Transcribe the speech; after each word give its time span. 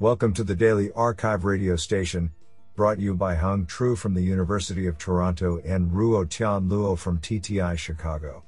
Welcome 0.00 0.34
to 0.34 0.42
the 0.42 0.56
Daily 0.56 0.90
Archive 0.96 1.44
radio 1.44 1.76
station, 1.76 2.32
brought 2.74 2.98
you 2.98 3.14
by 3.14 3.36
Hung 3.36 3.64
Tru 3.64 3.94
from 3.94 4.12
the 4.12 4.20
University 4.20 4.88
of 4.88 4.98
Toronto 4.98 5.60
and 5.64 5.88
Ruo 5.88 6.28
Tian 6.28 6.68
Luo 6.68 6.98
from 6.98 7.20
TTI 7.20 7.78
Chicago. 7.78 8.42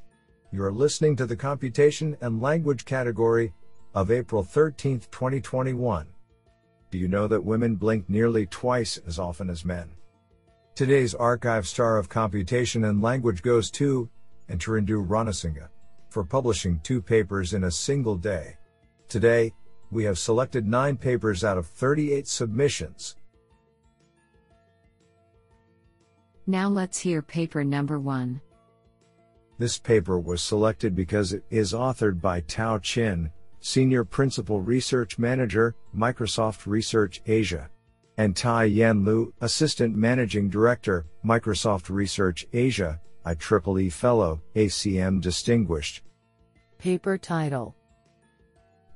You 0.50 0.64
are 0.64 0.72
listening 0.72 1.14
to 1.14 1.24
the 1.24 1.36
Computation 1.36 2.16
and 2.20 2.42
Language 2.42 2.84
category 2.84 3.52
of 3.94 4.10
April 4.10 4.42
13, 4.42 4.98
2021. 5.12 6.08
Do 6.90 6.98
you 6.98 7.06
know 7.06 7.28
that 7.28 7.44
women 7.44 7.76
blink 7.76 8.10
nearly 8.10 8.46
twice 8.46 8.98
as 9.06 9.20
often 9.20 9.48
as 9.48 9.64
men? 9.64 9.90
Today's 10.74 11.14
archive 11.14 11.68
star 11.68 11.96
of 11.96 12.08
computation 12.08 12.86
and 12.86 13.00
language 13.00 13.40
goes 13.40 13.70
to 13.70 14.10
Antarindhu 14.50 15.06
Ranasinghe 15.06 15.68
for 16.10 16.24
publishing 16.24 16.80
two 16.80 17.00
papers 17.00 17.54
in 17.54 17.62
a 17.62 17.70
single 17.70 18.16
day. 18.16 18.56
Today, 19.08 19.52
we 19.90 20.04
have 20.04 20.18
selected 20.18 20.66
9 20.66 20.96
papers 20.96 21.44
out 21.44 21.58
of 21.58 21.66
38 21.66 22.26
submissions. 22.26 23.16
Now 26.46 26.68
let's 26.68 26.98
hear 26.98 27.22
paper 27.22 27.64
number 27.64 27.98
1. 27.98 28.40
This 29.58 29.78
paper 29.78 30.18
was 30.18 30.42
selected 30.42 30.94
because 30.94 31.32
it 31.32 31.42
is 31.50 31.72
authored 31.72 32.20
by 32.20 32.40
Tao 32.40 32.78
Qin, 32.78 33.30
Senior 33.60 34.04
Principal 34.04 34.60
Research 34.60 35.18
Manager, 35.18 35.74
Microsoft 35.96 36.66
Research 36.66 37.22
Asia, 37.26 37.70
and 38.18 38.36
Tie-Yan 38.36 39.04
Liu, 39.04 39.32
Assistant 39.40 39.96
Managing 39.96 40.48
Director, 40.48 41.06
Microsoft 41.24 41.88
Research 41.90 42.46
Asia, 42.52 43.00
IEEE 43.24 43.92
Fellow, 43.92 44.40
ACM 44.54 45.20
Distinguished. 45.20 46.02
Paper 46.78 47.18
title 47.18 47.74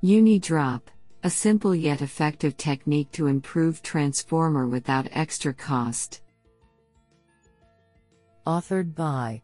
UniDrop, 0.03 0.81
a 1.25 1.29
simple 1.29 1.75
yet 1.75 2.01
effective 2.01 2.57
technique 2.57 3.13
to 3.13 3.27
improve 3.27 3.83
transformer 3.83 4.66
without 4.66 5.07
extra 5.13 5.52
cost. 5.52 6.23
Authored 8.47 8.95
by 8.95 9.43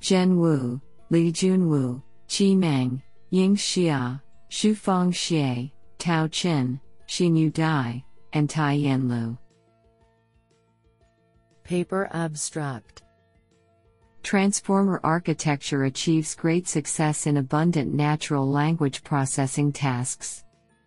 Zhen 0.00 0.36
Wu, 0.36 0.80
Lijun 1.10 1.68
Wu, 1.68 2.02
Qi 2.28 2.56
Meng, 2.56 3.02
Ying 3.28 3.56
Xia, 3.56 4.22
Shufang 4.50 5.12
Xie, 5.12 5.70
Tao 5.98 6.26
Qin, 6.28 6.80
Xinyu 7.06 7.52
Dai, 7.52 8.02
and 8.32 8.48
Tie-Yan 8.48 9.06
Liu. 9.06 9.36
Paper 11.62 12.08
Abstract 12.12 13.02
Transformer 14.26 14.98
architecture 15.04 15.84
achieves 15.84 16.34
great 16.34 16.66
success 16.66 17.28
in 17.28 17.36
abundant 17.36 17.94
natural 17.94 18.44
language 18.50 19.04
processing 19.04 19.70
tasks. 19.70 20.42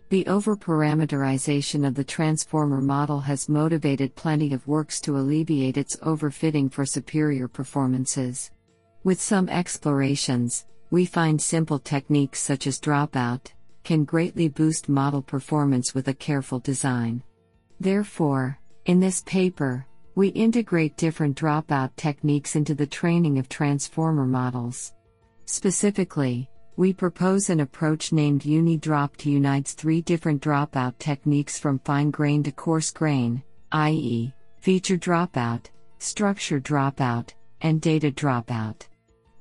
The 0.10 0.26
overparameterization 0.26 1.88
of 1.88 1.96
the 1.96 2.04
transformer 2.04 2.82
model 2.82 3.22
has 3.22 3.48
motivated 3.48 4.14
plenty 4.18 4.54
of 4.54 4.68
works 4.68 5.00
to 5.00 5.16
alleviate 5.16 5.78
its 5.78 5.96
overfitting 6.02 6.70
for 6.70 6.86
superior 6.86 7.48
performances. 7.48 8.52
With 9.06 9.22
some 9.22 9.48
explorations, 9.48 10.66
we 10.92 11.06
find 11.06 11.42
simple 11.42 11.80
techniques 11.80 12.40
such 12.42 12.68
as 12.68 12.78
dropout 12.78 13.54
can 13.86 14.04
greatly 14.04 14.50
boost 14.50 14.90
model 14.90 15.22
performance 15.22 15.96
with 15.96 16.10
a 16.10 16.14
careful 16.14 16.60
design. 16.60 17.24
Therefore, 17.80 18.60
in 18.84 19.00
this 19.00 19.22
paper, 19.22 19.86
we 20.20 20.28
integrate 20.28 20.98
different 20.98 21.38
dropout 21.38 21.96
techniques 21.96 22.58
into 22.58 22.76
the 22.76 22.86
training 22.86 23.40
of 23.40 23.48
transformer 23.48 24.26
models. 24.26 24.94
Specifically, 25.46 26.50
we 26.76 26.92
propose 26.92 27.50
an 27.50 27.62
approach 27.62 28.12
named 28.12 28.42
UniDrop 28.42 29.16
to 29.16 29.32
unites 29.32 29.72
three 29.72 30.02
different 30.02 30.42
dropout 30.42 30.98
techniques 31.00 31.58
from 31.58 31.80
fine 31.86 32.12
grain 32.12 32.44
to 32.44 32.52
coarse 32.52 32.92
grain, 32.92 33.42
i.e., 33.72 34.34
feature 34.60 34.98
dropout, 34.98 35.68
structure 36.00 36.60
dropout, 36.60 37.30
and 37.62 37.80
data 37.80 38.12
dropout. 38.12 38.90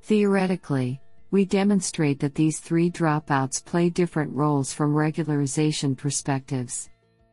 Theoretically, 0.03 1.01
we 1.33 1.45
demonstrate 1.45 2.21
that 2.21 2.37
these 2.37 2.61
three 2.61 2.89
dropouts 2.89 3.65
play 3.65 3.91
different 3.91 4.33
roles 4.33 4.73
from 4.73 4.95
regularization 4.95 5.97
perspectives. 5.97 6.89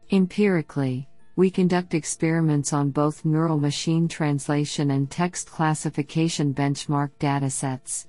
Empirically, 0.09 1.08
we 1.35 1.50
conduct 1.50 1.94
experiments 1.94 2.72
on 2.72 2.91
both 2.91 3.25
neural 3.25 3.57
machine 3.57 4.07
translation 4.07 4.91
and 4.91 5.12
text 5.12 5.51
classification 5.51 6.53
benchmark 6.53 7.12
datasets. 7.19 8.07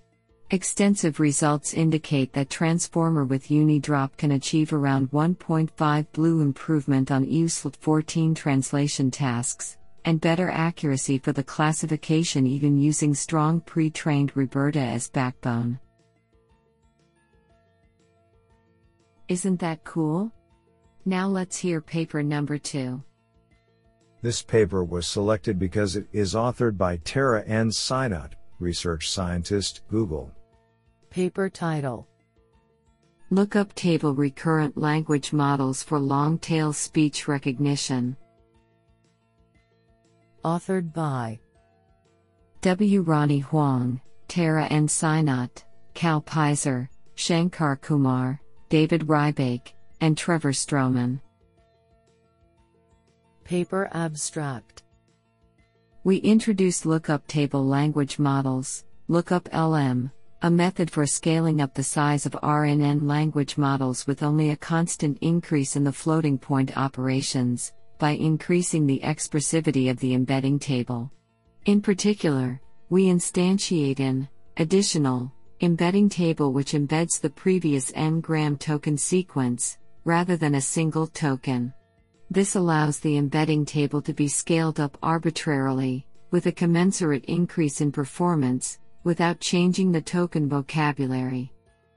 Extensive 0.52 1.18
results 1.18 1.74
indicate 1.74 2.32
that 2.32 2.48
Transformer 2.48 3.24
with 3.24 3.48
UniDrop 3.48 4.16
can 4.16 4.30
achieve 4.30 4.72
around 4.72 5.10
1.5 5.10 6.06
BLEU 6.12 6.40
improvement 6.40 7.10
on 7.10 7.26
IWSLT 7.26 7.74
14 7.74 8.32
translation 8.32 9.10
tasks, 9.10 9.76
and 10.04 10.20
better 10.20 10.48
accuracy 10.48 11.18
for 11.18 11.32
the 11.32 11.42
classification 11.42 12.46
even 12.46 12.78
using 12.78 13.12
strong 13.12 13.60
pre 13.60 13.90
trained 13.90 14.32
RoBERTa 14.34 14.76
as 14.76 15.08
backbone. 15.08 15.80
Isn't 19.26 19.58
that 19.58 19.82
cool? 19.82 20.30
Now 21.04 21.26
let's 21.26 21.56
hear 21.56 21.80
paper 21.80 22.22
number 22.22 22.56
2. 22.56 23.02
This 24.22 24.42
paper 24.42 24.82
was 24.82 25.06
selected 25.06 25.58
because 25.58 25.96
it 25.96 26.06
is 26.12 26.34
authored 26.34 26.76
by 26.76 26.96
Tara 26.98 27.44
N. 27.44 27.70
Sainath, 27.70 28.32
research 28.58 29.10
scientist, 29.10 29.82
Google. 29.88 30.32
Paper 31.10 31.48
title 31.48 32.08
Lookup 33.30 33.74
Table 33.74 34.14
Recurrent 34.14 34.76
Language 34.76 35.32
Models 35.32 35.82
for 35.82 35.98
Long 35.98 36.38
Tail 36.38 36.72
Speech 36.72 37.26
Recognition. 37.26 38.16
Authored 40.44 40.92
by 40.92 41.40
W. 42.60 43.02
Ronnie 43.02 43.40
Huang, 43.40 44.00
Tara 44.28 44.66
N. 44.66 44.86
Sainath, 44.86 45.64
Cal 45.94 46.20
Peyser, 46.22 46.88
Shankar 47.16 47.76
Kumar, 47.76 48.40
David 48.68 49.02
Rybach, 49.02 49.72
and 50.00 50.16
Trevor 50.16 50.52
Strohman. 50.52 51.20
Paper 53.46 53.88
Abstract 53.92 54.82
We 56.02 56.16
introduced 56.16 56.84
lookup 56.84 57.24
table 57.28 57.64
language 57.64 58.18
models, 58.18 58.84
lookup 59.06 59.48
LM, 59.54 60.10
a 60.42 60.50
method 60.50 60.90
for 60.90 61.06
scaling 61.06 61.60
up 61.60 61.72
the 61.72 61.82
size 61.84 62.26
of 62.26 62.32
RNN 62.32 63.06
language 63.06 63.56
models 63.56 64.04
with 64.04 64.24
only 64.24 64.50
a 64.50 64.56
constant 64.56 65.16
increase 65.20 65.76
in 65.76 65.84
the 65.84 65.92
floating 65.92 66.36
point 66.36 66.76
operations, 66.76 67.72
by 68.00 68.10
increasing 68.10 68.84
the 68.84 69.00
expressivity 69.04 69.90
of 69.90 70.00
the 70.00 70.14
embedding 70.14 70.58
table. 70.58 71.12
In 71.66 71.80
particular, 71.80 72.60
we 72.90 73.06
instantiate 73.06 74.00
an 74.00 74.28
additional 74.56 75.32
embedding 75.60 76.08
table 76.08 76.52
which 76.52 76.72
embeds 76.72 77.20
the 77.20 77.30
previous 77.30 77.92
n-gram 77.94 78.56
token 78.56 78.98
sequence, 78.98 79.78
rather 80.04 80.36
than 80.36 80.56
a 80.56 80.60
single 80.60 81.06
token. 81.06 81.72
This 82.30 82.56
allows 82.56 82.98
the 82.98 83.16
embedding 83.16 83.64
table 83.64 84.02
to 84.02 84.12
be 84.12 84.28
scaled 84.28 84.80
up 84.80 84.98
arbitrarily, 85.02 86.06
with 86.30 86.46
a 86.46 86.52
commensurate 86.52 87.24
increase 87.26 87.80
in 87.80 87.92
performance, 87.92 88.78
without 89.04 89.38
changing 89.38 89.92
the 89.92 90.00
token 90.00 90.48
vocabulary. 90.48 91.52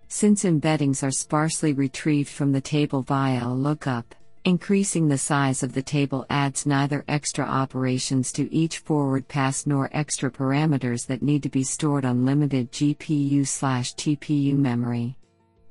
Since 0.07 0.44
embeddings 0.44 1.01
are 1.03 1.12
sparsely 1.12 1.73
retrieved 1.73 2.29
from 2.29 2.51
the 2.51 2.62
table 2.62 3.01
via 3.01 3.45
a 3.45 3.50
lookup, 3.53 4.16
increasing 4.45 5.07
the 5.07 5.17
size 5.17 5.63
of 5.63 5.73
the 5.73 5.81
table 5.81 6.25
adds 6.29 6.66
neither 6.66 7.03
extra 7.07 7.46
operations 7.46 8.31
to 8.34 8.51
each 8.53 8.78
forward 8.79 9.28
pass 9.28 9.66
nor 9.66 9.90
extra 9.91 10.31
parameters 10.31 11.06
that 11.07 11.22
need 11.22 11.44
to 11.44 11.50
be 11.50 11.63
stored 11.63 12.06
on 12.06 12.25
limited 12.25 12.72
GPU/TPU 12.72 14.56
memory. 14.56 15.17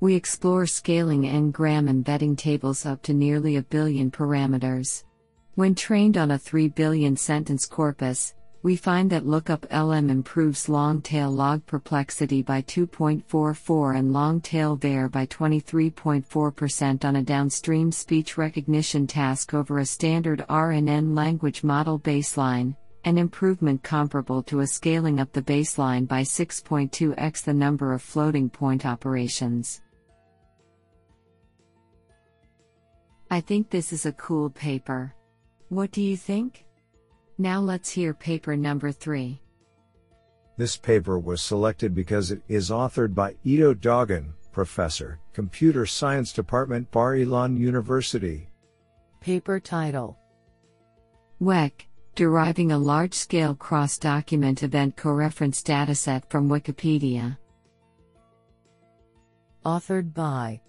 We 0.01 0.15
explore 0.15 0.65
scaling 0.67 1.27
n-gram 1.27 1.89
embedding 1.89 2.37
tables 2.37 2.87
up 2.87 3.03
to 3.03 3.13
nearly 3.13 3.57
a 3.57 3.63
billion 3.63 4.13
parameters. 4.13 5.03
When 5.57 5.75
trained 5.75 6.17
on 6.17 6.31
a 6.31 6.39
3 6.39 6.69
billion 6.69 7.17
sentence 7.17 7.67
corpus, 7.67 8.37
we 8.63 8.77
find 8.77 9.11
that 9.11 9.27
lookup 9.27 9.67
LM 9.73 10.09
improves 10.09 10.69
long 10.69 11.03
tail 11.03 11.33
log 11.33 11.67
perplexity 11.67 12.43
by 12.43 12.63
2.44 12.63 13.99
and 13.99 14.13
long 14.13 14.41
tail 14.41 14.79
WER 14.81 15.09
by 15.09 15.27
23.4% 15.27 17.05
on 17.05 17.17
a 17.17 17.23
downstream 17.23 17.91
speech 17.91 18.39
recognition 18.39 19.05
task 19.05 19.53
over 19.53 19.81
a 19.81 19.85
standard 19.87 20.45
RNN 20.49 21.17
language 21.17 21.65
model 21.65 21.99
baseline, 21.99 22.77
an 23.05 23.19
improvement 23.19 23.83
comparable 23.83 24.45
to 24.45 24.61
a 24.61 24.67
scaling 24.69 25.19
up 25.19 25.33
the 25.33 25.43
baseline 25.43 26.07
by 26.07 26.23
6.2x 26.23 27.43
the 27.43 27.53
number 27.53 27.93
of 27.93 28.01
floating 28.01 28.49
point 28.49 28.87
operations. 28.87 29.81
I 33.31 33.41
think 33.41 33.69
this 33.69 33.93
is 33.93 34.07
a 34.07 34.13
cool 34.13 34.51
paper. 34.51 35.15
What 35.69 35.91
do 35.93 36.03
you 36.03 36.17
think? 36.17 36.65
Now 37.37 37.61
let's 37.61 37.91
hear 37.91 38.15
paper 38.15 38.57
number 38.57 38.91
3. 38.91 39.41
This 40.57 40.77
paper 40.77 41.19
was 41.19 41.41
selected 41.43 41.95
because 41.95 42.31
it 42.31 42.43
is 42.49 42.71
authored 42.71 43.15
by 43.15 43.37
Ido 43.45 43.75
Dagan, 43.75 44.33
Professor, 44.51 45.21
Computer 45.33 45.87
Science 45.87 46.33
Department, 46.33 46.91
Bar 46.91 47.15
Ilan 47.15 47.57
University. 47.57 48.49
Paper 49.21 49.61
title 49.61 50.19
WEC 51.41 51.87
Deriving 52.17 52.73
a 52.73 52.79
Large 52.79 53.15
Scale 53.15 53.55
Cross 53.55 53.99
Document 53.99 54.65
Event 54.65 54.97
Coreference 54.97 55.63
Dataset 55.63 56.29
from 56.29 56.49
Wikipedia. 56.49 57.39
Authored 59.65 60.13
by 60.13 60.61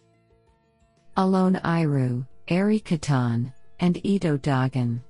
Alon 1.17 1.55
Eirew, 1.63 2.27
Arie 2.51 2.79
Cattan, 2.79 3.53
and 3.79 4.03
Ido 4.03 4.35
Dagan. 4.35 5.01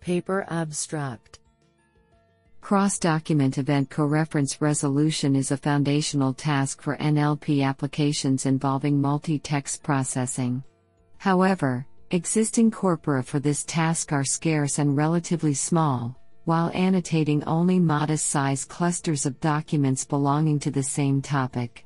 Paper 0.00 0.46
abstract 0.48 1.38
Cross 2.62 2.98
document 2.98 3.58
event 3.58 3.90
coreference 3.90 4.62
resolution 4.62 5.36
is 5.36 5.50
a 5.50 5.56
foundational 5.58 6.32
task 6.32 6.80
for 6.80 6.96
NLP 6.96 7.62
applications 7.62 8.46
involving 8.46 9.02
multi 9.02 9.38
text 9.38 9.82
processing. 9.82 10.64
However, 11.18 11.86
existing 12.10 12.70
corpora 12.70 13.22
for 13.22 13.38
this 13.38 13.64
task 13.64 14.12
are 14.12 14.24
scarce 14.24 14.78
and 14.78 14.96
relatively 14.96 15.52
small, 15.52 16.16
while 16.46 16.70
annotating 16.72 17.44
only 17.44 17.78
modest 17.78 18.30
size 18.30 18.64
clusters 18.64 19.26
of 19.26 19.40
documents 19.40 20.06
belonging 20.06 20.58
to 20.60 20.70
the 20.70 20.82
same 20.82 21.20
topic. 21.20 21.84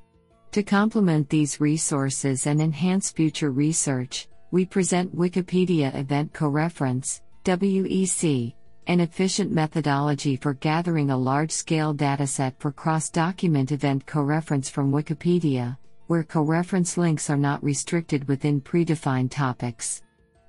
To 0.56 0.62
complement 0.62 1.28
these 1.28 1.60
resources 1.60 2.46
and 2.46 2.62
enhance 2.62 3.10
future 3.10 3.50
research, 3.50 4.26
we 4.50 4.64
present 4.64 5.14
Wikipedia 5.14 5.94
Event 5.94 6.32
Coreference, 6.32 7.20
WEC, 7.44 8.54
an 8.86 9.00
efficient 9.00 9.52
methodology 9.52 10.34
for 10.34 10.54
gathering 10.54 11.10
a 11.10 11.16
large 11.18 11.52
scale 11.52 11.94
dataset 11.94 12.54
for 12.58 12.72
cross 12.72 13.10
document 13.10 13.70
event 13.70 14.06
coreference 14.06 14.70
from 14.70 14.90
Wikipedia, 14.90 15.76
where 16.06 16.24
coreference 16.24 16.96
links 16.96 17.28
are 17.28 17.36
not 17.36 17.62
restricted 17.62 18.26
within 18.26 18.58
predefined 18.58 19.30
topics. 19.30 20.00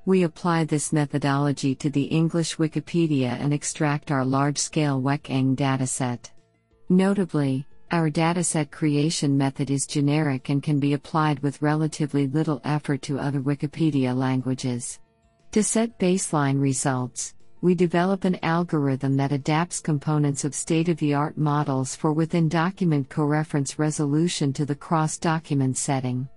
We 0.05 0.23
apply 0.23 0.63
this 0.63 0.93
methodology 0.93 1.75
to 1.75 1.89
the 1.89 2.05
English 2.05 2.55
Wikipedia 2.55 3.37
and 3.41 3.53
extract 3.53 4.09
our 4.09 4.23
large 4.23 4.57
scale 4.57 5.01
WEC-ENG 5.01 5.57
dataset. 5.57 6.29
Notably, 6.87 7.67
our 7.91 8.09
dataset 8.09 8.69
creation 8.69 9.37
method 9.37 9.71
is 9.71 9.87
generic 9.87 10.49
and 10.49 10.61
can 10.61 10.79
be 10.79 10.93
applied 10.93 11.39
with 11.39 11.61
relatively 11.61 12.27
little 12.27 12.59
effort 12.65 13.01
to 13.03 13.19
other 13.19 13.39
Wikipedia 13.39 14.15
languages. 14.15 14.99
To 15.53 15.63
set 15.63 15.97
baseline 15.97 16.59
results, 16.59 17.33
we 17.61 17.75
develop 17.75 18.25
an 18.25 18.37
algorithm 18.43 19.15
that 19.17 19.31
adapts 19.31 19.79
components 19.79 20.43
of 20.43 20.53
state 20.53 20.89
of 20.89 20.97
the 20.97 21.13
art 21.13 21.37
models 21.37 21.95
for 21.95 22.11
within 22.11 22.49
document 22.49 23.09
coreference 23.09 23.79
resolution 23.79 24.51
to 24.53 24.65
the 24.65 24.75
cross 24.75 25.17
document 25.17 25.77
setting. 25.77 26.27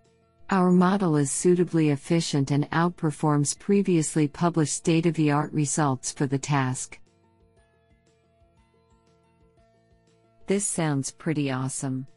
Our 0.51 0.71
model 0.71 1.17
is 1.17 1.31
suitably 1.31 1.91
efficient 1.91 2.53
and 2.53 2.71
outperforms 2.71 3.59
previously 3.59 4.29
published 4.29 4.75
state 4.75 5.07
of 5.07 5.15
the 5.15 5.33
art 5.33 5.53
results 5.53 6.13
for 6.13 6.27
the 6.27 6.39
task. 6.39 6.99
This 10.51 10.67
sounds 10.67 11.13
pretty 11.13 11.53
awesome. 11.53 12.09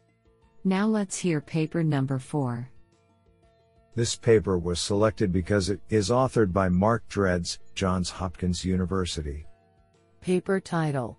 Now 0.64 0.88
let's 0.88 1.16
hear 1.16 1.40
paper 1.40 1.84
number 1.84 2.18
4. 2.18 2.68
This 3.94 4.16
paper 4.16 4.58
was 4.58 4.80
selected 4.80 5.30
because 5.30 5.70
it 5.70 5.80
is 5.88 6.10
authored 6.10 6.52
by 6.52 6.68
Mark 6.68 7.08
Dredze, 7.08 7.58
Johns 7.76 8.10
Hopkins 8.10 8.64
University. 8.64 9.46
Paper 10.20 10.58
title 10.58 11.16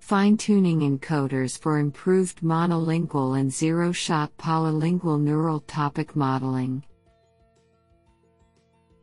Fine 0.00 0.36
tuning 0.36 0.80
encoders 0.80 1.56
for 1.56 1.78
improved 1.78 2.40
monolingual 2.40 3.38
and 3.38 3.52
zero 3.52 3.92
shot 3.92 4.36
polylingual 4.36 5.20
neural 5.20 5.60
topic 5.60 6.16
modeling. 6.16 6.84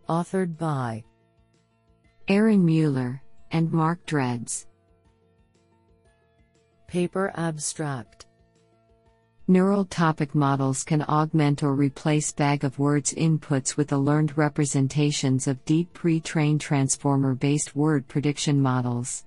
Authored 0.10 0.58
by 0.58 1.06
Aaron 2.28 2.66
Mueller 2.66 3.24
and 3.52 3.72
Mark 3.72 4.06
Dredze. 4.06 4.66
Paper 6.92 7.32
abstract 7.36 8.26
Neural 9.48 9.86
topic 9.86 10.36
models 10.36 10.84
can 10.84 11.04
augment 11.04 11.64
or 11.64 11.74
replace 11.74 12.34
bag 12.34 12.66
of 12.66 12.80
words 12.80 13.14
inputs 13.14 13.78
with 13.78 13.88
the 13.88 13.98
learned 13.98 14.38
representations 14.38 15.48
of 15.48 15.64
deep 15.64 15.94
pre 15.94 16.20
trained 16.20 16.60
transformer 16.60 17.34
based 17.34 17.78
word 17.78 18.06
prediction 18.10 18.62
models. 18.62 19.24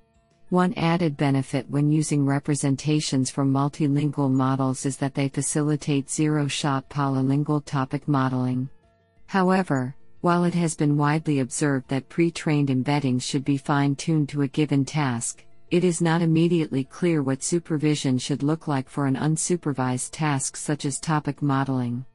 One 0.51 0.75
added 0.75 1.17
benefit 1.17 1.67
when 1.71 1.91
using 1.91 2.27
representations 2.27 3.31
from 3.31 3.51
multilingual 3.51 4.31
models 4.31 4.85
is 4.85 4.99
that 4.99 5.15
they 5.15 5.31
facilitate 5.31 6.11
zero 6.11 6.47
shot 6.47 6.91
polylingual 6.91 7.65
topic 7.65 8.07
modeling. 8.07 8.69
However, 9.25 9.97
while 10.21 10.45
it 10.45 10.53
has 10.53 10.75
been 10.75 10.99
widely 10.99 11.39
observed 11.39 11.89
that 11.89 12.11
pre 12.11 12.31
trained 12.31 12.69
embeddings 12.69 13.23
should 13.23 13.43
be 13.43 13.57
fine 13.57 13.97
tuned 13.97 14.29
to 14.29 14.43
a 14.43 14.49
given 14.49 14.85
task, 14.85 15.47
it 15.75 15.83
is 15.83 16.01
not 16.01 16.23
immediately 16.23 16.85
clear 16.85 17.21
what 17.21 17.43
supervision 17.43 18.17
should 18.17 18.45
look 18.45 18.69
like 18.69 18.89
for 18.89 19.07
an 19.07 19.17
unsupervised 19.17 20.11
task 20.13 20.57
such 20.57 20.85
as 20.85 21.01
topic 21.01 21.43
modeling. 21.43 22.07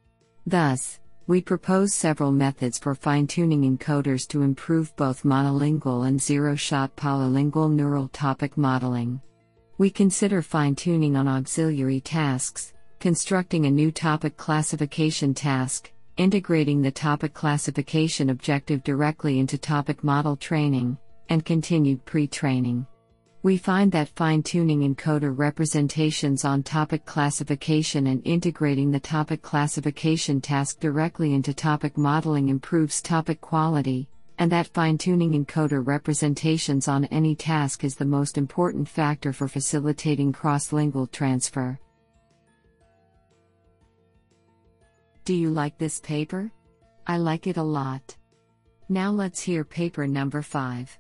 Thus, 0.48 1.02
we 1.28 1.42
propose 1.42 1.94
several 1.94 2.32
methods 2.32 2.80
for 2.80 2.96
fine 2.96 3.28
tuning 3.28 3.64
encoders 3.70 4.26
to 4.30 4.44
improve 4.44 4.96
both 4.96 5.24
monolingual 5.24 6.08
and 6.08 6.22
zero 6.22 6.56
shot 6.56 6.96
polylingual 6.96 7.70
neural 7.70 8.08
topic 8.08 8.58
modeling. 8.58 9.20
We 9.78 9.90
consider 9.90 10.42
fine 10.42 10.76
tuning 10.76 11.18
on 11.18 11.28
auxiliary 11.28 12.00
tasks, 12.00 12.72
constructing 13.02 13.66
a 13.66 13.70
new 13.70 13.92
topic 13.92 14.38
classification 14.38 15.34
task, 15.34 15.92
integrating 16.16 16.82
the 16.82 16.92
topic 16.92 17.34
classification 17.34 18.30
objective 18.30 18.86
directly 18.86 19.38
into 19.38 19.58
topic 19.58 20.02
model 20.02 20.38
training, 20.38 20.98
and 21.28 21.44
continued 21.44 22.06
pre 22.06 22.26
training. 22.26 22.88
We 23.42 23.56
find 23.56 23.90
that 23.94 24.10
fine 24.10 24.44
tuning 24.44 24.82
encoder 24.82 25.34
representations 25.34 26.44
on 26.44 26.62
topic 26.62 27.06
classification 27.06 28.08
and 28.08 28.22
integrating 28.26 28.92
the 28.92 29.00
topic 29.00 29.42
classification 29.42 30.42
task 30.42 30.82
directly 30.82 31.34
into 31.34 31.54
topic 31.54 31.98
modeling 31.98 32.50
improves 32.50 33.02
topic 33.02 33.40
quality, 33.40 34.10
and 34.40 34.52
that 34.52 34.68
fine 34.68 34.98
tuning 34.98 35.32
encoder 35.46 35.86
representations 35.88 36.90
on 36.90 37.06
any 37.06 37.34
task 37.34 37.86
is 37.86 37.96
the 37.96 38.04
most 38.04 38.38
important 38.38 38.90
factor 38.90 39.32
for 39.32 39.48
facilitating 39.48 40.34
cross 40.34 40.74
lingual 40.74 41.08
transfer. 41.08 41.80
Do 45.24 45.34
you 45.34 45.50
like 45.50 45.78
this 45.78 46.02
paper? 46.02 46.52
I 47.08 47.16
like 47.16 47.48
it 47.48 47.56
a 47.56 47.64
lot. 47.64 48.18
Now 48.90 49.12
let's 49.12 49.40
hear 49.40 49.64
paper 49.64 50.08
number 50.08 50.42
5. 50.42 51.00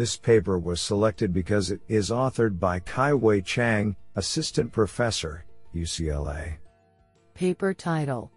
This 0.00 0.16
paper 0.16 0.58
was 0.58 0.80
selected 0.80 1.30
because 1.30 1.70
it 1.70 1.82
is 1.86 2.08
authored 2.08 2.58
by 2.58 2.78
Kai 2.78 3.12
Wei 3.12 3.42
Chang, 3.42 3.94
Assistant 4.16 4.72
Professor, 4.72 5.44
UCLA. 5.74 6.56
Paper 7.34 7.74
title 7.74 8.32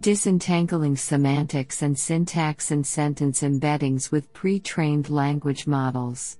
Disentangling 0.00 0.96
Semantics 0.96 1.82
and 1.82 1.98
Syntax 1.98 2.70
in 2.70 2.84
Sentence 2.84 3.42
Embeddings 3.42 4.12
with 4.12 4.32
Pre 4.32 4.60
trained 4.60 5.10
Language 5.10 5.66
Models. 5.66 6.38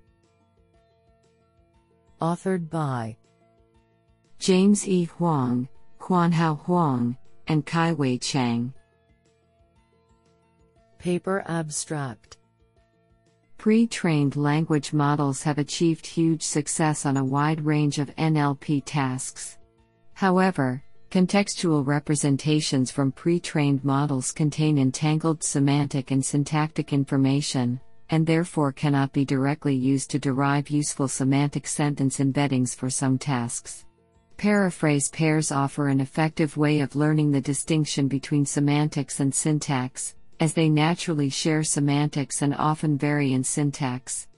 Authored 2.22 2.70
by 2.70 3.16
James 4.38 4.86
E. 4.86 5.06
Huang, 5.06 5.68
Kuan-Hao 5.98 6.54
Huang, 6.54 7.16
and 7.48 7.66
Kai 7.66 7.92
Wei 7.92 8.18
Chang. 8.18 8.72
Paper 11.00 11.42
abstract 11.48 12.36
Pre 13.58 13.86
trained 13.86 14.36
language 14.36 14.92
models 14.92 15.42
have 15.42 15.58
achieved 15.58 16.06
huge 16.06 16.42
success 16.42 17.04
on 17.04 17.16
a 17.16 17.24
wide 17.24 17.64
range 17.64 17.98
of 17.98 18.14
NLP 18.16 18.82
tasks. 18.84 19.58
However, 20.14 20.82
contextual 21.10 21.84
representations 21.84 22.90
from 22.90 23.12
pre 23.12 23.40
trained 23.40 23.84
models 23.84 24.30
contain 24.30 24.78
entangled 24.78 25.42
semantic 25.42 26.10
and 26.10 26.24
syntactic 26.24 26.92
information, 26.92 27.80
and 28.10 28.26
therefore 28.26 28.72
cannot 28.72 29.12
be 29.12 29.24
directly 29.24 29.74
used 29.74 30.10
to 30.10 30.18
derive 30.18 30.70
useful 30.70 31.08
semantic 31.08 31.66
sentence 31.66 32.18
embeddings 32.18 32.74
for 32.74 32.88
some 32.90 33.18
tasks. 33.18 33.84
Paraphrase 34.36 35.08
pairs 35.08 35.50
offer 35.50 35.88
an 35.88 36.00
effective 36.00 36.56
way 36.56 36.80
of 36.80 36.94
learning 36.94 37.32
the 37.32 37.40
distinction 37.40 38.06
between 38.06 38.44
semantics 38.44 39.18
and 39.18 39.34
syntax, 39.34 40.14
as 40.40 40.52
they 40.52 40.68
naturally 40.68 41.30
share 41.30 41.62
semantics 41.62 42.42
and 42.42 42.54
often 42.54 42.98
vary 42.98 43.32
in 43.32 43.42
syntax. 43.42 44.28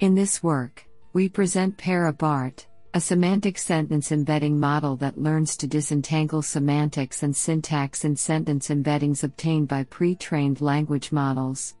In 0.00 0.14
this 0.14 0.42
work, 0.42 0.84
we 1.12 1.28
present 1.28 1.76
Para-BART, 1.76 2.66
a 2.94 3.00
semantic 3.00 3.58
sentence 3.58 4.12
embedding 4.12 4.58
model 4.58 4.96
that 4.96 5.18
learns 5.18 5.56
to 5.56 5.66
disentangle 5.66 6.42
semantics 6.42 7.22
and 7.22 7.34
syntax 7.34 8.04
in 8.04 8.14
sentence 8.16 8.68
embeddings 8.68 9.24
obtained 9.24 9.66
by 9.68 9.84
pre 9.84 10.14
trained 10.14 10.60
language 10.60 11.10
models. 11.10 11.74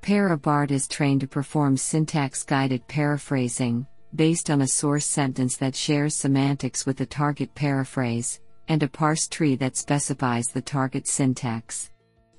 Para-BART 0.00 0.70
is 0.70 0.88
trained 0.88 1.20
to 1.20 1.28
perform 1.28 1.76
syntax 1.76 2.42
guided 2.44 2.86
paraphrasing, 2.88 3.86
based 4.14 4.48
on 4.48 4.62
a 4.62 4.66
source 4.66 5.06
sentence 5.06 5.56
that 5.56 5.74
shares 5.74 6.14
semantics 6.14 6.86
with 6.86 6.96
the 6.96 7.06
target 7.06 7.54
paraphrase, 7.54 8.40
and 8.68 8.82
a 8.82 8.88
parse 8.88 9.26
tree 9.26 9.56
that 9.56 9.76
specifies 9.76 10.48
the 10.48 10.62
target 10.62 11.06
syntax. 11.06 11.89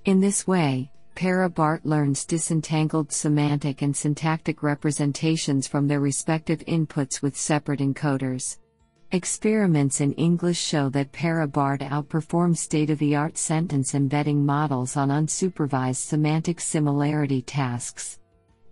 In 0.05 0.20
this 0.20 0.48
way, 0.48 0.89
ParaBART 1.15 1.81
learns 1.84 2.25
disentangled 2.25 3.12
semantic 3.12 3.84
and 3.84 3.96
syntactic 3.96 4.63
representations 4.63 5.67
from 5.67 5.88
their 5.88 6.00
respective 6.00 6.65
inputs 6.65 7.22
with 7.22 7.38
separate 7.38 7.81
encoders. 7.81 8.58
Experiments 9.12 10.01
in 10.01 10.13
English 10.13 10.60
show 10.60 10.89
that 10.89 11.12
ParaBART 11.12 11.81
outperforms 11.81 12.58
state 12.58 12.89
of 12.89 12.98
the 12.98 13.15
art 13.15 13.38
sentence 13.38 13.93
embedding 13.93 14.43
models 14.43 14.98
on 14.98 15.10
unsupervised 15.10 15.98
semantic 15.98 16.60
similarity 16.60 17.43
tasks. 17.43 18.17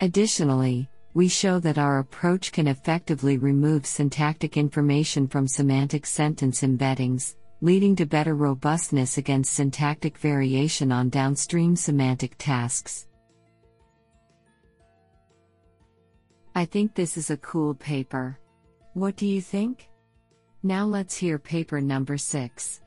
Additionally, 0.02 0.90
we 1.14 1.28
show 1.28 1.60
that 1.60 1.78
our 1.78 2.00
approach 2.00 2.52
can 2.52 2.68
effectively 2.68 3.38
remove 3.38 3.86
syntactic 3.86 4.58
information 4.58 5.28
from 5.28 5.48
semantic 5.48 6.08
sentence 6.08 6.62
embeddings, 6.62 7.36
leading 7.62 7.96
to 7.98 8.06
better 8.06 8.36
robustness 8.36 9.18
against 9.18 9.54
syntactic 9.54 10.18
variation 10.18 10.92
on 10.92 11.10
downstream 11.10 11.76
semantic 11.76 12.36
tasks. 12.38 13.08
I 16.56 16.66
think 16.66 16.96
this 16.96 17.18
is 17.18 17.30
a 17.30 17.38
cool 17.38 17.74
paper. 17.74 18.40
What 18.94 19.16
do 19.16 19.26
you 19.26 19.42
think? 19.42 19.90
Now 20.64 20.86
let's 20.86 21.16
hear 21.16 21.38
paper 21.38 21.80
number 21.80 22.18
6. 22.18 22.82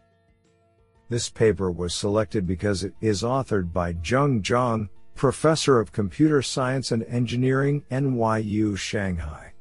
This 1.09 1.29
paper 1.29 1.71
was 1.71 1.95
selected 1.95 2.47
because 2.47 2.85
it 2.85 2.95
is 3.01 3.23
authored 3.23 3.73
by 3.73 3.93
Zheng 3.95 4.43
Zhang, 4.43 4.89
Professor 5.15 5.79
of 5.79 5.93
Computer 5.93 6.41
Science 6.41 6.93
and 6.93 7.03
Engineering, 7.05 7.85
NYU 7.91 8.77
Shanghai. 8.77 9.53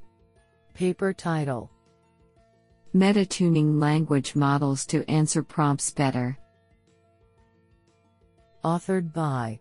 Paper 0.74 1.12
title 1.12 1.70
Meta 2.94 3.26
tuning 3.26 3.80
language 3.80 4.36
models 4.36 4.86
to 4.86 5.10
answer 5.10 5.42
prompts 5.42 5.92
better. 5.92 6.38
Authored 8.66 9.14
by 9.14 9.58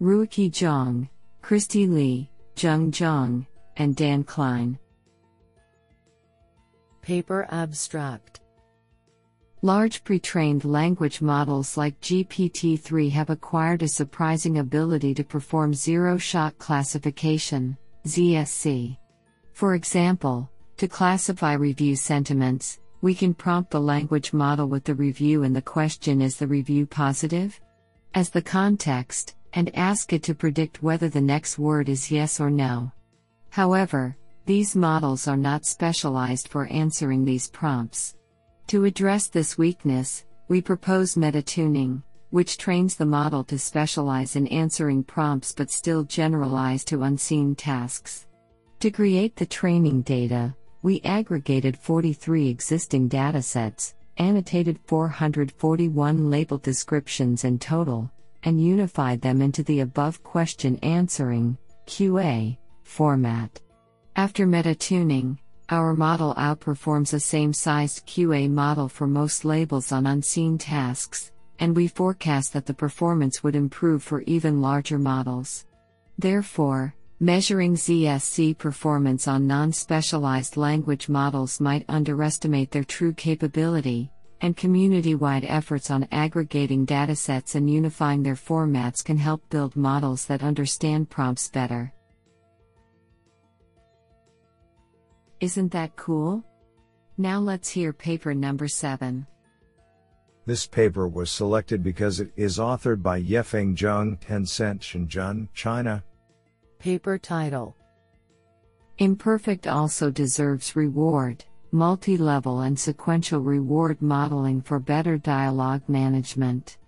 Ruiqi 0.00 0.50
Zhong, 0.50 1.06
Kristy 1.42 1.86
Lee, 1.86 2.30
Zheng 2.56 2.90
Zhang, 2.90 3.46
and 3.76 3.94
Dan 3.94 4.24
Klein. 4.24 4.78
Paper 7.02 7.46
abstract 7.50 8.40
Large 9.60 10.02
pre 10.02 10.18
trained 10.18 10.64
language 10.64 11.20
models 11.20 11.76
like 11.76 12.00
GPT 12.00 12.80
3 12.80 13.10
have 13.10 13.28
acquired 13.28 13.82
a 13.82 13.88
surprising 13.88 14.60
ability 14.60 15.12
to 15.12 15.24
perform 15.24 15.74
zero 15.74 16.16
shot 16.16 16.56
classification, 16.56 17.76
ZSC. 18.06 18.96
For 19.52 19.74
example, 19.74 20.48
to 20.78 20.88
classify 20.88 21.54
review 21.54 21.96
sentiments, 21.96 22.78
we 23.00 23.14
can 23.14 23.34
prompt 23.34 23.70
the 23.70 23.80
language 23.80 24.32
model 24.32 24.68
with 24.68 24.84
the 24.84 24.94
review 24.94 25.42
and 25.42 25.54
the 25.54 25.62
question 25.62 26.22
is 26.22 26.36
the 26.36 26.46
review 26.46 26.86
positive? 26.86 27.60
As 28.14 28.30
the 28.30 28.42
context, 28.42 29.34
and 29.54 29.74
ask 29.76 30.12
it 30.12 30.22
to 30.24 30.34
predict 30.34 30.82
whether 30.82 31.08
the 31.08 31.20
next 31.20 31.58
word 31.58 31.88
is 31.88 32.10
yes 32.10 32.40
or 32.40 32.50
no. 32.50 32.92
However, 33.50 34.16
these 34.46 34.76
models 34.76 35.26
are 35.26 35.36
not 35.36 35.66
specialized 35.66 36.48
for 36.48 36.66
answering 36.66 37.24
these 37.24 37.48
prompts. 37.48 38.14
To 38.68 38.84
address 38.84 39.26
this 39.26 39.58
weakness, 39.58 40.24
we 40.48 40.60
propose 40.60 41.16
meta 41.16 41.42
tuning, 41.42 42.02
which 42.30 42.56
trains 42.56 42.94
the 42.94 43.06
model 43.06 43.42
to 43.44 43.58
specialize 43.58 44.36
in 44.36 44.46
answering 44.48 45.02
prompts 45.02 45.52
but 45.52 45.70
still 45.70 46.04
generalize 46.04 46.84
to 46.84 47.02
unseen 47.02 47.54
tasks. 47.54 48.26
To 48.80 48.90
create 48.90 49.34
the 49.34 49.46
training 49.46 50.02
data, 50.02 50.54
we 50.82 51.00
aggregated 51.02 51.76
43 51.76 52.48
existing 52.48 53.08
datasets, 53.08 53.94
annotated 54.16 54.78
441 54.84 56.30
label 56.30 56.58
descriptions 56.58 57.44
in 57.44 57.58
total, 57.58 58.10
and 58.44 58.62
unified 58.62 59.20
them 59.20 59.42
into 59.42 59.62
the 59.62 59.80
above 59.80 60.22
question 60.22 60.76
answering 60.82 61.58
QA 61.86 62.56
format. 62.82 63.60
After 64.16 64.46
meta 64.46 64.74
tuning, 64.74 65.38
our 65.68 65.94
model 65.94 66.34
outperforms 66.34 67.12
a 67.12 67.20
same 67.20 67.52
sized 67.52 68.06
QA 68.06 68.50
model 68.50 68.88
for 68.88 69.06
most 69.06 69.44
labels 69.44 69.92
on 69.92 70.06
unseen 70.06 70.58
tasks, 70.58 71.32
and 71.58 71.74
we 71.74 71.88
forecast 71.88 72.52
that 72.52 72.66
the 72.66 72.74
performance 72.74 73.42
would 73.42 73.56
improve 73.56 74.02
for 74.02 74.22
even 74.22 74.62
larger 74.62 74.98
models. 74.98 75.66
Therefore, 76.18 76.94
Measuring 77.20 77.74
ZSC 77.74 78.56
performance 78.56 79.26
on 79.26 79.44
non 79.44 79.72
specialized 79.72 80.56
language 80.56 81.08
models 81.08 81.58
might 81.58 81.84
underestimate 81.88 82.70
their 82.70 82.84
true 82.84 83.12
capability, 83.12 84.12
and 84.40 84.56
community 84.56 85.16
wide 85.16 85.44
efforts 85.44 85.90
on 85.90 86.06
aggregating 86.12 86.86
datasets 86.86 87.56
and 87.56 87.68
unifying 87.68 88.22
their 88.22 88.36
formats 88.36 89.04
can 89.04 89.16
help 89.16 89.42
build 89.50 89.74
models 89.74 90.26
that 90.26 90.44
understand 90.44 91.10
prompts 91.10 91.48
better. 91.48 91.92
Isn't 95.40 95.72
that 95.72 95.96
cool? 95.96 96.44
Now 97.16 97.40
let's 97.40 97.68
hear 97.68 97.92
paper 97.92 98.32
number 98.32 98.68
7. 98.68 99.26
This 100.46 100.68
paper 100.68 101.08
was 101.08 101.32
selected 101.32 101.82
because 101.82 102.20
it 102.20 102.30
is 102.36 102.58
authored 102.58 103.02
by 103.02 103.20
Yefeng 103.20 103.74
Zheng, 103.74 104.20
Tencent 104.20 104.78
Shenzhen, 104.78 105.48
China, 105.52 106.04
Paper 106.78 107.18
title 107.18 107.76
Imperfect 108.98 109.66
also 109.66 110.10
deserves 110.10 110.76
reward, 110.76 111.44
multi 111.72 112.16
level 112.16 112.60
and 112.60 112.78
sequential 112.78 113.40
reward 113.40 114.00
modeling 114.00 114.62
for 114.62 114.78
better 114.78 115.18
dialogue 115.18 115.82
management. 115.88 116.78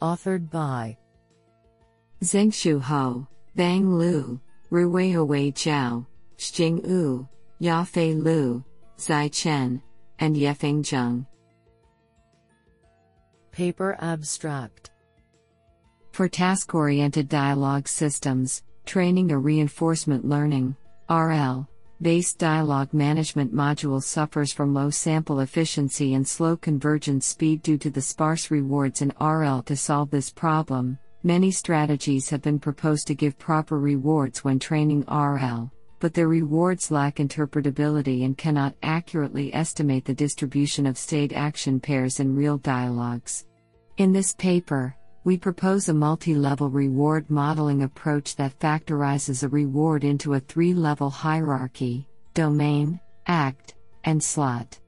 Authored 0.00 0.50
by 0.50 0.96
Zhengxu 2.22 2.80
Hou, 2.80 3.26
Bang 3.54 3.98
Liu, 3.98 4.40
Ruihui 4.70 5.52
Zhao, 5.52 6.06
Xing 6.38 6.82
Wu, 6.82 7.28
Yafei 7.60 8.22
Liu, 8.22 8.64
Zai 8.98 9.28
Chen, 9.28 9.82
and 10.18 10.34
Yefeng 10.34 10.80
Zheng. 10.82 11.26
Paper 13.52 13.96
abstract 14.00 14.90
for 16.16 16.28
task 16.30 16.74
oriented 16.74 17.28
dialogue 17.28 17.86
systems, 17.86 18.62
training 18.86 19.30
a 19.32 19.38
reinforcement 19.38 20.24
learning 20.24 20.74
RL 21.10 21.68
based 22.00 22.38
dialogue 22.38 22.94
management 22.94 23.54
module 23.54 24.02
suffers 24.02 24.50
from 24.50 24.72
low 24.72 24.88
sample 24.88 25.40
efficiency 25.40 26.14
and 26.14 26.26
slow 26.26 26.56
convergence 26.56 27.26
speed 27.26 27.60
due 27.60 27.76
to 27.76 27.90
the 27.90 28.00
sparse 28.00 28.50
rewards 28.50 29.02
in 29.02 29.12
RL 29.20 29.62
to 29.62 29.76
solve 29.76 30.10
this 30.10 30.30
problem. 30.30 30.98
Many 31.22 31.50
strategies 31.50 32.30
have 32.30 32.40
been 32.40 32.60
proposed 32.60 33.06
to 33.08 33.14
give 33.14 33.38
proper 33.38 33.78
rewards 33.78 34.42
when 34.42 34.58
training 34.58 35.04
RL, 35.12 35.70
but 36.00 36.14
their 36.14 36.28
rewards 36.28 36.90
lack 36.90 37.16
interpretability 37.16 38.24
and 38.24 38.38
cannot 38.38 38.74
accurately 38.82 39.52
estimate 39.52 40.06
the 40.06 40.14
distribution 40.14 40.86
of 40.86 40.96
state 40.96 41.34
action 41.34 41.78
pairs 41.78 42.20
in 42.20 42.34
real 42.34 42.56
dialogues. 42.56 43.44
In 43.98 44.14
this 44.14 44.32
paper, 44.32 44.96
we 45.26 45.36
propose 45.36 45.88
a 45.88 45.92
multi 45.92 46.36
level 46.36 46.70
reward 46.70 47.28
modeling 47.28 47.82
approach 47.82 48.36
that 48.36 48.56
factorizes 48.60 49.42
a 49.42 49.48
reward 49.48 50.04
into 50.04 50.34
a 50.34 50.38
three 50.38 50.72
level 50.72 51.10
hierarchy 51.10 52.06
domain, 52.32 53.00
act, 53.26 53.74
and 54.04 54.22
slot. 54.22 54.78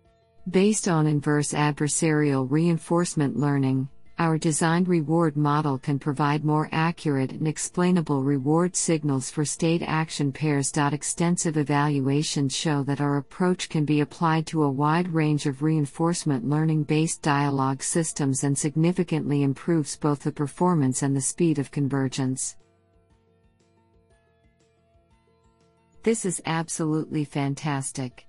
Based 0.48 0.86
on 0.86 1.08
inverse 1.08 1.54
adversarial 1.54 2.48
reinforcement 2.48 3.36
learning, 3.36 3.88
our 4.18 4.36
designed 4.36 4.88
reward 4.88 5.36
model 5.36 5.78
can 5.78 5.98
provide 5.98 6.44
more 6.44 6.68
accurate 6.72 7.30
and 7.30 7.46
explainable 7.46 8.24
reward 8.24 8.74
signals 8.74 9.30
for 9.30 9.44
state 9.44 9.82
action 9.82 10.32
pairs. 10.32 10.72
Extensive 10.76 11.56
evaluations 11.56 12.54
show 12.54 12.82
that 12.82 13.00
our 13.00 13.18
approach 13.18 13.68
can 13.68 13.84
be 13.84 14.00
applied 14.00 14.46
to 14.46 14.64
a 14.64 14.70
wide 14.70 15.08
range 15.14 15.46
of 15.46 15.62
reinforcement 15.62 16.48
learning 16.48 16.82
based 16.82 17.22
dialogue 17.22 17.82
systems 17.82 18.42
and 18.42 18.58
significantly 18.58 19.42
improves 19.42 19.96
both 19.96 20.20
the 20.24 20.32
performance 20.32 21.02
and 21.02 21.14
the 21.14 21.20
speed 21.20 21.58
of 21.58 21.70
convergence. 21.70 22.56
This 26.02 26.24
is 26.24 26.42
absolutely 26.46 27.24
fantastic. 27.24 28.26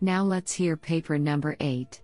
Now 0.00 0.24
let's 0.24 0.52
hear 0.52 0.76
paper 0.76 1.18
number 1.18 1.56
8. 1.60 2.00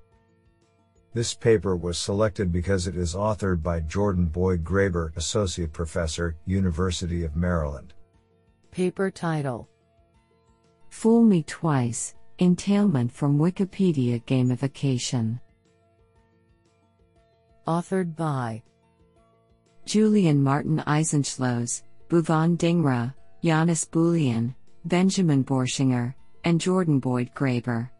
This 1.14 1.34
paper 1.34 1.76
was 1.76 1.98
selected 1.98 2.52
because 2.52 2.86
it 2.86 2.96
is 2.96 3.14
authored 3.14 3.62
by 3.62 3.80
Jordan 3.80 4.26
Boyd 4.26 4.62
Graber, 4.62 5.16
Associate 5.16 5.72
Professor, 5.72 6.36
University 6.44 7.24
of 7.24 7.34
Maryland. 7.34 7.94
Paper 8.70 9.10
title 9.10 9.68
Fool 10.90 11.22
Me 11.22 11.42
Twice 11.42 12.14
Entailment 12.38 13.10
from 13.10 13.36
Wikipedia 13.36 14.22
Gamification. 14.24 15.40
Authored 17.66 18.14
by 18.14 18.62
Julian 19.84 20.40
Martin 20.40 20.82
Eisenschlos, 20.86 21.82
Bhuvan 22.08 22.56
Dhingra, 22.56 23.12
Yannis 23.42 23.88
Bulian, 23.88 24.54
Benjamin 24.84 25.42
Borschinger, 25.42 26.14
and 26.44 26.60
Jordan 26.60 27.00
Boyd 27.00 27.34
Graber. 27.34 27.90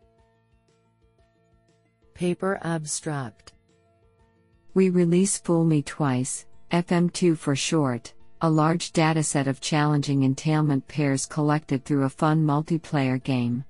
Paper 2.19 2.59
Abstract 2.63 3.53
We 4.75 4.91
release 4.91 5.39
Fool 5.39 5.63
Me 5.63 5.83
Twice, 5.83 6.47
FM2 6.73 7.39
for 7.39 7.55
short, 7.55 8.13
a 8.41 8.51
large 8.51 8.93
dataset 8.93 9.47
of 9.47 9.61
challenging 9.61 10.25
entailment 10.25 10.89
pairs 10.89 11.27
collected 11.27 11.85
through 11.85 12.03
a 12.03 12.09
fun 12.09 12.45
multiplayer 12.45 13.23
game. 13.23 13.65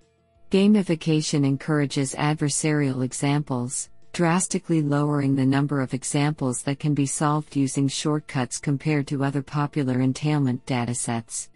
Gamification 0.51 1.45
encourages 1.45 2.15
adversarial 2.15 3.05
examples, 3.05 3.91
drastically 4.15 4.81
lowering 4.81 5.37
the 5.37 5.45
number 5.45 5.83
of 5.83 5.93
examples 5.93 6.63
that 6.63 6.79
can 6.79 6.95
be 6.95 7.05
solved 7.05 7.55
using 7.55 7.87
shortcuts 7.87 8.57
compared 8.57 9.07
to 9.09 9.25
other 9.25 9.43
popular 9.43 10.01
entailment 10.01 10.65
datasets. 10.65 11.51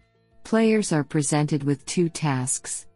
Players 0.45 0.93
are 0.93 1.05
presented 1.05 1.63
with 1.63 1.87
two 1.87 2.11
tasks. 2.11 2.87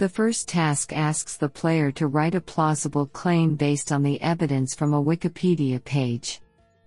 The 0.00 0.08
first 0.08 0.48
task 0.48 0.94
asks 0.94 1.36
the 1.36 1.50
player 1.50 1.92
to 1.92 2.06
write 2.06 2.34
a 2.34 2.40
plausible 2.40 3.04
claim 3.04 3.54
based 3.54 3.92
on 3.92 4.02
the 4.02 4.18
evidence 4.22 4.74
from 4.74 4.94
a 4.94 5.04
Wikipedia 5.04 5.84
page. 5.84 6.40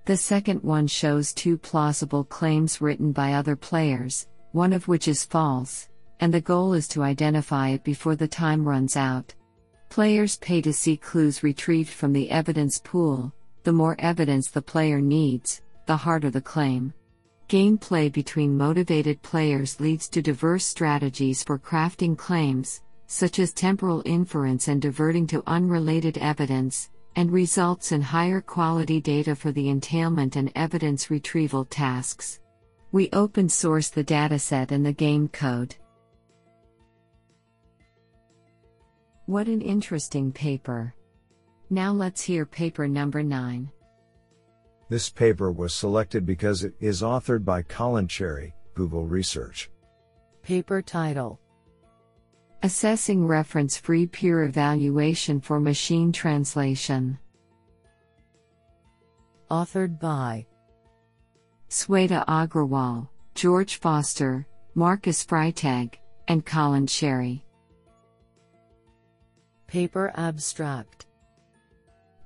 The 0.05 0.17
second 0.17 0.63
one 0.63 0.88
shows 0.88 1.32
two 1.32 1.60
plausible 1.60 2.24
claims 2.24 2.82
written 2.82 3.12
by 3.12 3.34
other 3.34 3.55
players, 3.55 4.27
one 4.53 4.74
of 4.74 4.88
which 4.88 5.08
is 5.08 5.25
false, 5.25 5.89
and 6.22 6.34
the 6.34 6.41
goal 6.41 6.74
is 6.74 6.88
to 6.88 7.03
identify 7.03 7.70
it 7.70 7.84
before 7.84 8.15
the 8.15 8.27
time 8.27 8.67
runs 8.67 8.98
out. 8.98 9.32
Players 9.89 10.38
pay 10.38 10.60
to 10.63 10.74
see 10.74 10.98
clues 10.98 11.43
retrieved 11.43 11.91
from 11.91 12.13
the 12.13 12.32
evidence 12.32 12.79
pool. 12.84 13.32
The 13.62 13.74
more 13.74 13.96
evidence 14.00 14.50
the 14.50 14.63
player 14.63 15.00
needs, 15.00 15.62
the 15.86 15.98
harder 15.98 16.32
the 16.32 16.41
claim. 16.41 16.91
Gameplay 17.48 18.12
between 18.12 18.58
motivated 18.58 19.22
players 19.22 19.79
leads 19.79 20.10
to 20.10 20.24
diverse 20.24 20.65
strategies 20.65 21.43
for 21.43 21.60
crafting 21.60 22.17
claims, 22.17 22.82
such 23.13 23.38
as 23.38 23.53
temporal 23.53 24.01
inference 24.05 24.67
and 24.67 24.82
diverting 24.82 25.27
to 25.27 25.43
unrelated 25.46 26.17
evidence, 26.17 26.89
and 27.15 27.32
results 27.32 27.91
in 27.91 28.01
higher 28.01 28.41
quality 28.41 29.00
data 29.00 29.36
for 29.36 29.51
the 29.51 29.70
entailment 29.70 30.36
and 30.36 30.51
evidence 30.55 31.12
retrieval 31.12 31.63
tasks. 31.63 32.39
We 32.91 33.12
open 33.13 33.48
source 33.48 33.89
the 33.89 34.03
dataset 34.03 34.72
and 34.72 34.84
the 34.84 34.93
game 34.93 35.27
code. 35.27 35.75
What 39.27 39.48
an 39.48 39.62
interesting 39.62 40.32
paper. 40.32 40.96
Now 41.70 41.91
let's 41.91 42.24
hear 42.24 42.48
paper 42.48 42.88
number 42.88 43.22
9. 43.22 43.70
This 44.89 45.12
paper 45.12 45.51
was 45.51 45.75
selected 45.75 46.25
because 46.25 46.63
it 46.63 46.74
is 46.79 47.03
authored 47.03 47.46
by 47.46 47.62
Colin 47.62 48.08
Cherry, 48.08 48.55
Google 48.74 49.05
Research. 49.05 49.70
Paper 50.41 50.82
title 50.82 51.39
Assessing 52.65 53.27
Reference 53.27 53.75
Free 53.75 54.08
Peer 54.08 54.43
Evaluation 54.43 55.41
for 55.41 55.60
Machine 55.60 56.13
Translation. 56.13 57.20
Authored 59.51 60.00
by 60.00 60.46
Sweta 61.70 62.25
Agrawal, 62.25 63.10
George 63.36 63.82
Foster, 63.82 64.48
Markus 64.75 65.25
Freitag, 65.25 65.96
and 66.29 66.46
Colin 66.46 66.88
Cherry. 66.88 67.43
Paper 69.67 70.13
Abstract 70.15 71.08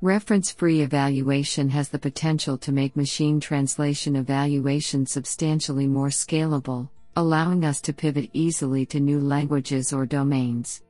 Reference 0.04 0.52
free 0.52 0.82
evaluation 0.82 1.68
has 1.70 1.90
the 1.90 1.98
potential 1.98 2.60
to 2.60 2.72
make 2.72 2.96
machine 2.96 3.40
translation 3.40 4.16
evaluation 4.16 5.08
substantially 5.08 5.88
more 5.88 6.10
scalable, 6.10 6.90
allowing 7.18 7.66
us 7.66 7.82
to 7.82 7.92
pivot 7.92 8.30
easily 8.34 8.86
to 8.86 9.00
new 9.00 9.20
languages 9.20 9.92
or 9.92 10.06
domains. 10.06 10.84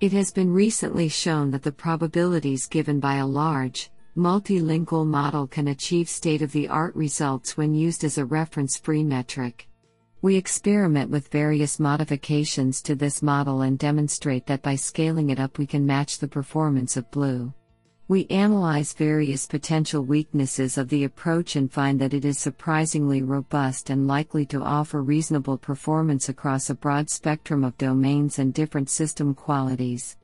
It 0.00 0.12
has 0.12 0.30
been 0.30 0.50
recently 0.50 1.10
shown 1.10 1.50
that 1.50 1.62
the 1.62 1.72
probabilities 1.72 2.66
given 2.66 3.00
by 3.00 3.16
a 3.16 3.26
large, 3.26 3.90
multilingual 4.16 5.06
model 5.06 5.46
can 5.46 5.68
achieve 5.68 6.08
state 6.08 6.40
of 6.40 6.52
the 6.52 6.68
art 6.68 6.96
results 6.96 7.58
when 7.58 7.74
used 7.74 8.02
as 8.02 8.16
a 8.16 8.24
reference 8.24 8.78
free 8.78 9.04
metric. 9.04 9.68
We 10.22 10.36
experiment 10.36 11.10
with 11.10 11.28
various 11.28 11.78
modifications 11.78 12.80
to 12.80 12.94
this 12.94 13.20
model 13.20 13.60
and 13.60 13.78
demonstrate 13.78 14.46
that 14.46 14.62
by 14.62 14.76
scaling 14.76 15.28
it 15.28 15.38
up 15.38 15.58
we 15.58 15.66
can 15.66 15.84
match 15.84 16.18
the 16.18 16.28
performance 16.28 16.96
of 16.96 17.10
BLEU. 17.10 17.52
We 18.06 18.26
analyze 18.26 18.92
various 18.92 19.46
potential 19.46 20.02
weaknesses 20.04 20.76
of 20.76 20.90
the 20.90 21.04
approach 21.04 21.56
and 21.56 21.72
find 21.72 21.98
that 22.00 22.12
it 22.12 22.26
is 22.26 22.38
surprisingly 22.38 23.22
robust 23.22 23.88
and 23.88 24.06
likely 24.06 24.44
to 24.46 24.62
offer 24.62 25.02
reasonable 25.02 25.56
performance 25.56 26.28
across 26.28 26.68
a 26.68 26.74
broad 26.74 27.08
spectrum 27.08 27.64
of 27.64 27.78
domains 27.78 28.38
and 28.38 28.52
different 28.52 28.90
system 28.90 29.34
qualities. 29.34 30.18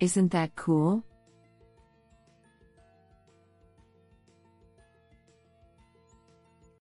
Isn't 0.00 0.32
that 0.32 0.56
cool? 0.56 1.04